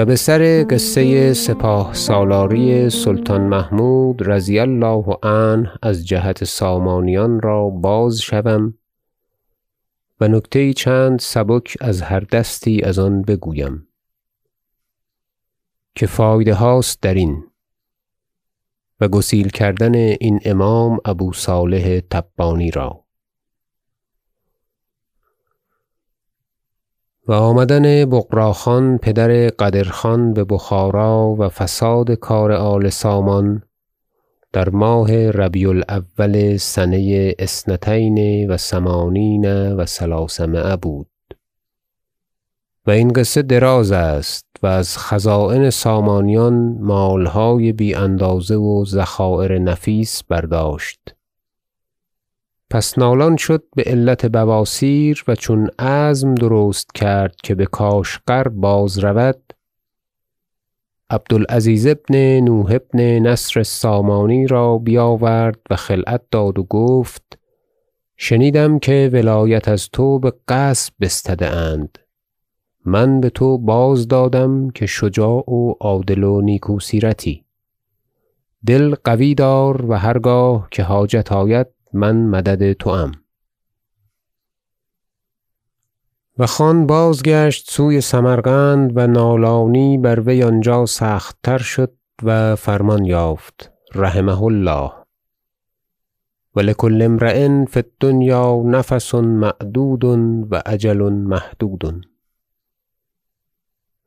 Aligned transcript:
و 0.00 0.04
بسر 0.04 0.66
قصه 0.70 1.32
سپاه 1.32 1.94
سالاری 1.94 2.90
سلطان 2.90 3.40
محمود 3.40 4.30
رضی 4.30 4.58
الله 4.58 5.16
عنه 5.22 5.72
از 5.82 6.06
جهت 6.06 6.44
سامانیان 6.44 7.40
را 7.40 7.70
باز 7.70 8.20
شوم 8.20 8.74
و 10.20 10.28
نکته 10.28 10.72
چند 10.72 11.18
سبک 11.18 11.76
از 11.80 12.02
هر 12.02 12.20
دستی 12.20 12.82
از 12.82 12.98
آن 12.98 13.22
بگویم 13.22 13.88
که 15.94 16.06
فایده 16.06 16.54
هاست 16.54 17.02
درین 17.02 17.44
و 19.00 19.08
گسیل 19.08 19.48
کردن 19.48 19.94
این 19.94 20.40
امام 20.44 20.98
ابو 21.04 21.32
صالح 21.32 22.00
تبانی 22.00 22.70
را. 22.70 23.04
و 27.30 27.32
آمدن 27.32 28.04
بغراخان 28.04 28.98
پدر 28.98 29.48
قدرخان 29.48 30.34
ببخارا 30.34 31.36
و 31.38 31.48
فساد 31.48 32.10
کار 32.10 32.52
آل 32.52 32.88
سامان 32.88 33.62
در 34.52 34.68
ماه 34.68 35.30
ربیع 35.30 35.68
الأول 35.68 36.56
سنه 36.56 37.34
اثنتین 37.38 38.50
و 38.50 38.56
ثمانین 38.56 39.72
و 39.72 39.86
ثلاثمایه 39.86 40.76
بود. 40.76 41.06
و 42.86 42.90
این 42.90 43.08
قصه 43.08 43.42
دراز 43.42 43.92
است 43.92 44.46
و 44.62 44.66
از 44.66 44.98
خزاین 44.98 45.70
سامانیان 45.70 46.76
مالهای 46.80 47.72
بی 47.72 47.94
اندازه 47.94 48.56
و 48.56 48.84
ذخایر 48.84 49.58
نفیس 49.58 50.22
برداشت. 50.22 51.14
پس 52.70 52.98
نالان 52.98 53.36
شد 53.36 53.64
بعلت 53.76 54.26
بواسیر 54.26 55.24
و 55.28 55.34
چون 55.34 55.70
عزم 55.78 56.34
درست 56.34 56.94
کرد 56.94 57.36
که 57.36 57.54
بکاشغر 57.54 58.48
بازرود 58.48 59.52
عبد 61.10 61.34
العزیز 61.34 61.86
بن 61.86 62.40
نوح 62.40 62.78
بن 62.78 63.18
نصر 63.18 63.60
السامانی 63.60 64.46
را 64.46 64.78
بیاورد 64.78 65.58
و 65.70 65.76
خلعت 65.76 66.22
داد 66.30 66.58
و 66.58 66.62
گفت 66.62 67.38
شنیدم 68.16 68.78
که 68.78 69.10
ولایت 69.12 69.68
از 69.68 69.88
تو 69.88 70.18
بغصب 70.18 70.92
بستده 71.00 71.46
اند. 71.46 71.98
من 72.84 73.20
بتو 73.20 73.58
باز 73.58 74.08
دادم 74.08 74.70
که 74.70 74.86
شجاع 74.86 75.50
و 75.50 75.74
عادل 75.80 76.24
و 76.24 76.40
نیکو 76.40 76.80
سیرتی. 76.80 77.44
دل 78.66 78.94
قوی 79.04 79.34
دار 79.34 79.90
و 79.90 79.94
هرگاه 79.94 80.68
که 80.70 80.82
حاجت 80.82 81.32
آید 81.32 81.66
من 81.92 82.16
مدد 82.16 82.72
توام. 82.72 83.12
و 86.38 86.46
خان 86.46 86.86
بازگشت 86.86 87.70
سوی 87.70 88.00
سمرقند 88.00 88.92
و 88.96 89.06
نالانی 89.06 89.98
بر 89.98 90.20
وی 90.20 90.42
آنجا 90.42 90.86
سخت 90.86 91.38
تر 91.42 91.58
شد 91.58 91.92
و 92.22 92.56
فرمان 92.56 93.04
یافت 93.04 93.72
رحمه 93.94 94.42
الله. 94.42 94.92
و 96.56 96.60
لکل 96.60 97.02
امری 97.02 97.66
فی 97.66 97.80
الدنیا 97.80 98.62
نفس 98.66 99.14
معدود 99.14 100.04
و 100.50 100.62
اجل 100.66 101.02
محدود. 101.12 102.06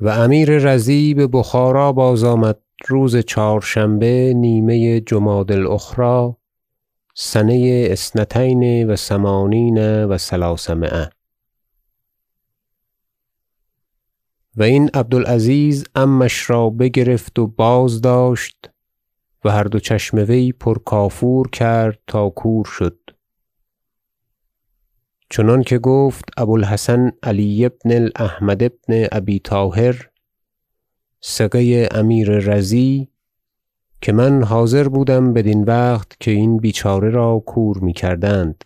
و 0.00 0.08
امیر 0.08 0.58
رضی 0.58 1.14
ببخارا 1.14 1.92
بازآمد 1.92 2.58
روز 2.88 3.16
چهارشنبه 3.16 4.34
نیمه 4.36 5.00
جمادی 5.00 5.54
الأخری 5.54 6.34
سنه 7.20 7.88
اثنتین 7.90 8.90
و 8.90 8.96
ثمانین 8.96 10.04
و 10.04 10.18
ثلاثمایه 10.18 11.10
و 14.56 14.62
این 14.62 14.90
عبد 14.94 15.14
العزیز 15.14 15.84
عمش 15.94 16.50
را 16.50 16.70
بگرفت 16.70 17.38
و 17.38 17.46
بازداشت 17.46 18.70
و 19.44 19.50
هر 19.50 19.64
دو 19.64 19.78
چشم 19.78 20.16
وی 20.28 20.52
پر 20.52 20.78
کافور 20.78 21.50
کرد 21.50 21.98
تا 22.06 22.28
کور 22.28 22.64
شد. 22.64 22.98
چنانکه 25.30 25.78
گفت 25.78 26.24
ابو 26.36 26.52
الحسن 26.52 27.12
علی 27.22 27.68
بن 27.68 28.10
احمد 28.16 28.58
بن 28.58 29.08
ابی 29.12 29.38
طاهر 29.38 30.10
ثقه 31.24 31.88
امیر 31.90 32.30
رضی 32.30 33.08
که 34.00 34.12
من 34.12 34.42
حاضر 34.42 34.88
بودم 34.88 35.32
بدین 35.32 35.64
وقت 35.64 36.20
که 36.20 36.30
این 36.30 36.56
بیچاره 36.56 37.10
را 37.10 37.42
کور 37.46 37.78
می‌کردند. 37.78 38.64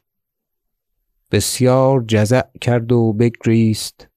بسیار 1.31 2.05
جزع 2.09 2.43
کرد 2.61 2.93
و 2.93 3.13
بگریست. 3.13 4.09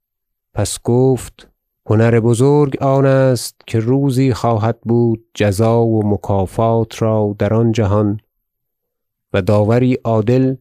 پس 0.53 0.79
گفت 0.83 1.49
هنر 1.85 2.19
بزرگ 2.19 2.83
آن 2.83 3.05
است 3.05 3.55
که 3.67 3.79
روزی 3.79 4.33
خواهد 4.33 4.81
بود 4.81 5.25
جزا 5.33 5.81
و 5.81 6.07
مکافات 6.07 7.01
را 7.01 7.35
در 7.39 7.53
آن 7.53 7.71
جهان 7.71 8.19
و 9.33 9.41
داوری 9.41 9.93
عادل 9.93 10.55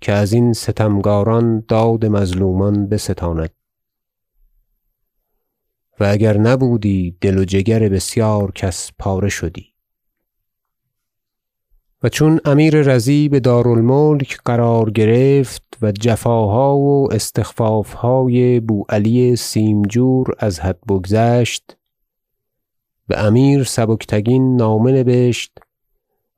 که 0.00 0.12
ازین 0.12 0.52
ستمکاران 0.52 1.64
داد 1.68 2.06
مظلومان 2.06 2.86
بستاند. 2.86 3.50
و 6.00 6.04
اگر 6.04 6.38
نبودی 6.38 7.16
دل 7.20 7.38
و 7.38 7.44
جگر 7.44 7.88
بسیار 7.88 8.52
کس 8.52 8.90
پاره 8.98 9.28
شدی. 9.28 9.69
و 12.02 12.08
چون 12.08 12.40
امیر 12.44 12.82
رضی 12.82 13.28
بدار 13.28 13.68
الملک 13.68 14.38
قرار 14.44 14.90
گرفت 14.90 15.62
و 15.82 15.92
جفاها 15.92 16.76
و 16.76 17.12
استخفافهای 17.12 18.60
بو 18.60 18.84
علی 18.88 19.36
سیمجور 19.36 20.34
از 20.38 20.60
حد 20.60 20.78
بگذشت 20.88 21.76
بامیر 23.08 23.64
سبکتگین 23.64 24.56
نامه 24.56 24.92
نبشت 24.92 25.58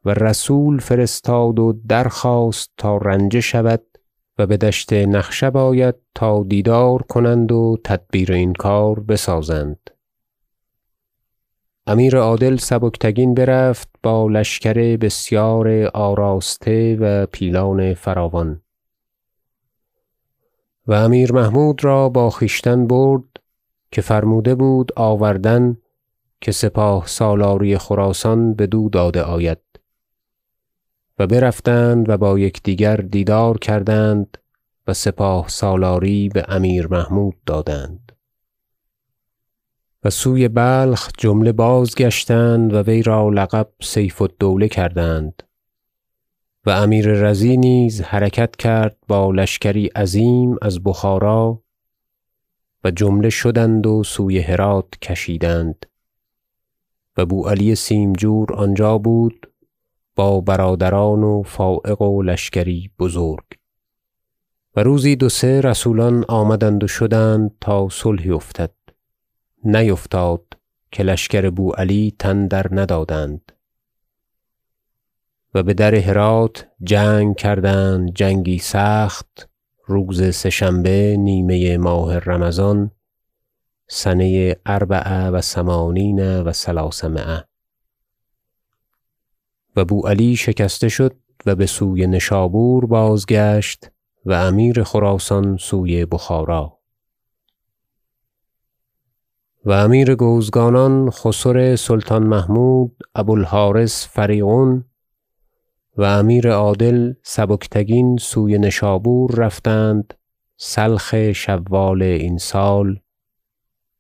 و 0.05 0.15
رسول 0.15 0.79
فرستاد 0.79 1.59
و 1.59 1.81
درخواست 1.89 2.71
تا 2.77 2.97
رنجه 2.97 3.41
شود 3.41 3.83
و 4.39 4.47
بدشت 4.47 4.93
نخشب 4.93 5.57
آید 5.57 5.95
تا 6.15 6.45
دیدار 6.49 7.03
کنند 7.03 7.53
و 7.53 7.79
تدبیر 7.85 8.33
این 8.33 8.53
کار 8.53 9.01
بسازند. 9.01 9.92
امیر 11.87 12.17
عادل 12.17 12.57
سبکتگین 12.57 13.35
برفت 13.35 13.89
با 14.03 14.29
لشکر 14.29 14.97
بسیار 14.97 15.87
آراسته 15.95 16.97
و 17.01 17.27
پیلان 17.27 17.95
فراوان. 17.95 18.63
و 20.87 20.93
امیر 20.93 21.33
محمود 21.33 21.85
را 21.85 22.09
با 22.09 22.31
خویشتن 22.31 22.87
برد 22.87 23.25
که 23.93 24.01
فرموده 24.01 24.55
بود 24.55 24.93
آوردن 24.97 25.77
که 26.41 26.53
سپاه 26.53 27.07
سالاری 27.07 27.79
خراسان 27.79 28.55
بدو 28.55 28.89
داده 28.89 29.23
آید. 29.23 29.59
و 31.19 31.27
برفتند 31.27 32.09
و 32.09 32.17
با 32.17 32.39
یکدیگر 32.39 32.97
دیدار 32.97 33.59
کردند 33.59 34.39
و 34.87 34.93
سپاه 34.93 35.49
سالاری 35.49 36.29
بامیر 36.29 36.87
محمود 36.87 37.35
دادند. 37.47 38.12
و 40.05 40.11
سوی 40.11 40.49
بلخ 40.49 41.11
جمله 41.19 41.53
بازگشتند 41.53 42.75
و 42.75 42.83
وی 42.83 43.03
را 43.03 43.29
لقب 43.29 43.69
سیف 43.83 44.23
الدوله 44.23 44.69
کردند. 44.69 45.43
و 46.67 46.71
امیر 46.71 47.09
رضی 47.09 47.57
نیز 47.57 48.01
حرکت 48.01 48.57
کرد 48.57 48.97
با 49.09 49.31
لشکری 49.31 49.87
عظیم 49.87 50.57
از 50.63 50.83
بخارا 50.83 51.63
و 52.85 52.91
جمله 52.91 53.31
شدند 53.31 53.87
و 53.87 54.05
سوی 54.05 54.39
هرات 54.39 54.99
کشیدند. 55.03 55.87
و 57.17 57.27
بو 57.27 57.49
علی 57.49 57.75
سیمجور 57.75 58.53
آنجا 58.53 58.99
بود 58.99 59.53
با 60.17 60.41
برادران 60.41 61.23
و 61.23 61.43
فایق 61.43 62.03
و 62.03 62.23
لشکری 62.23 62.91
بزرگ. 62.99 63.45
و 64.77 64.83
روزی 64.83 65.17
دو 65.17 65.29
سه 65.29 65.61
رسولان 65.61 66.25
آمدند 66.29 66.85
و 66.85 66.87
شدند 66.87 67.51
تا 67.61 67.89
صلحی 67.89 68.31
افتد. 68.31 68.82
نیفتاد 69.65 70.45
که 70.91 71.03
لشکر 71.03 71.51
بو 71.51 71.71
علی 71.71 72.15
تن 72.19 72.47
در 72.47 72.67
ندادند. 72.71 73.53
و 75.55 75.63
بدر 75.63 75.95
هرات 75.95 76.67
جنگ 76.83 77.37
کردند 77.37 78.15
جنگی 78.15 78.59
سخت 78.59 79.49
روز 79.87 80.35
سه 80.35 80.51
شنبه 80.51 81.17
نیمه 81.19 81.79
ماه 81.79 82.19
رمضان 82.19 82.91
سنه 83.89 84.57
اربع 84.67 85.29
و 85.29 85.41
ثمانین 85.41 86.43
و 86.43 86.53
ثلاثمایه 86.53 87.45
و 89.77 89.85
بو 89.85 90.07
علی 90.07 90.37
شکسته 90.37 90.89
شد 90.89 91.17
و 91.47 91.55
بسوی 91.55 92.07
نشابور 92.07 92.87
بازگشت 92.87 93.91
و 94.25 94.33
امیر 94.33 94.83
خراسان 94.83 95.57
سوی 95.57 96.07
بخارا. 96.07 96.82
و 99.65 99.73
امیر 99.73 100.15
گوزگانان 100.15 101.11
خسر 101.11 101.77
سلطان 101.77 102.23
محمود 102.23 102.97
ابو 103.15 103.33
الحارث 103.33 104.07
فریغون 104.07 104.85
و 105.97 106.03
امیر 106.03 106.51
عادل 106.51 107.13
سبکتگین 107.23 108.17
سوی 108.17 108.59
نشابور 108.59 109.35
رفتند 109.35 110.15
سلخ 110.57 111.33
شوال 111.33 112.03
این 112.03 112.39
سال 112.39 113.01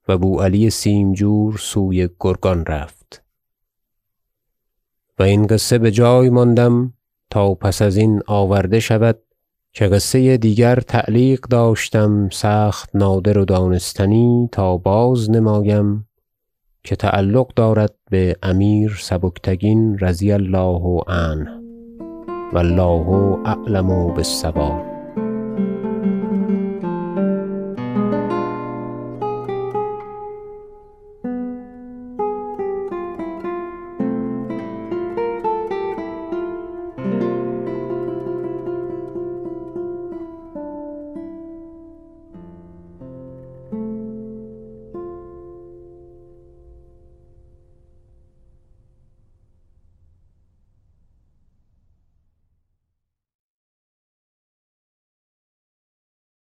و 0.09 0.19
بو 0.19 0.41
علی 0.41 0.71
سیمجور 0.71 1.57
سوی 1.57 2.09
گرگان 2.21 2.67
رفت. 2.67 3.25
و 5.19 5.23
این 5.23 5.47
قصه 5.47 5.79
بجای 5.79 6.31
ماندم 6.31 6.93
تا 7.31 7.55
پس 7.55 7.83
ازین 7.83 8.23
آورده 8.27 8.81
شود 8.81 9.23
که 9.75 9.87
قصه 9.87 10.37
دیگر 10.37 10.77
تعلیق 10.77 11.41
داشتم 11.41 12.29
سخت 12.29 12.97
نادر 12.97 13.39
و 13.39 13.45
دانستنی 13.45 14.49
تا 14.53 14.77
بازنمایم 14.77 16.09
که 16.85 16.97
تعلق 16.97 17.55
دارد 17.57 17.95
بامیر 18.13 18.99
سبکتگین 19.01 19.99
رضی 19.99 20.33
الله 20.33 21.03
عنه. 21.07 21.63
و 22.53 22.59
الله 22.59 23.39
اعلم 23.45 24.15
بالصواب. 24.15 24.92